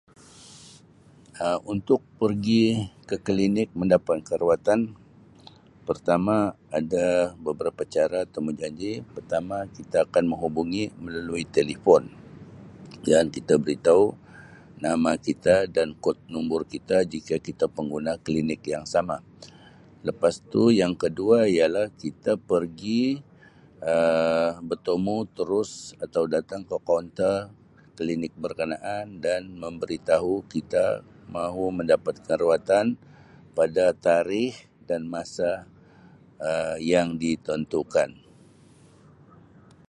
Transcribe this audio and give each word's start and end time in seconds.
Um 1.47 1.57
Untuk 1.73 2.01
pergi 2.21 2.63
ke 3.09 3.15
klinik 3.27 3.69
mendapatkan 3.81 4.37
rawatan 4.43 4.79
pertama 5.87 6.37
ada 6.79 7.05
beberapa 7.45 7.81
cara 7.95 8.19
temujanji 8.35 8.93
pertama 9.15 9.57
kita 9.77 9.97
akan 10.05 10.23
menghubungi 10.31 10.83
melalui 11.03 11.43
telefon 11.57 12.03
dan 13.11 13.25
kita 13.35 13.53
beritahu 13.63 14.05
nama 14.85 15.11
kita 15.27 15.55
dan 15.75 15.87
kod 16.03 16.17
nombor 16.33 16.61
kita, 16.73 16.97
jika 17.13 17.35
kita 17.47 17.65
pengguna 17.75 18.11
klinik 18.25 18.61
yang 18.73 18.85
sama. 18.93 19.17
Lepas 20.07 20.35
tu 20.53 20.63
yang 20.81 20.93
kedua 21.03 21.37
ialah 21.55 21.87
kita 22.03 22.33
pergi 22.51 23.01
Um 23.93 24.53
bertemu 24.69 25.17
terus 25.37 25.71
atau 26.05 26.23
datang 26.35 26.61
ke 26.69 26.75
kaunter 26.87 27.37
klinik 27.97 28.29
berkenaan 28.43 29.07
dan 29.25 29.41
memberitahu 29.63 30.33
kita 30.53 30.85
mahu 31.35 31.65
mendapatkan 31.81 32.37
rawatan 32.43 32.85
pada 33.57 33.85
tarikh 34.05 34.55
dan 34.89 35.01
masa 35.15 35.51
Um 36.45 36.77
yang 36.93 37.09
ditentukan. 37.23 38.11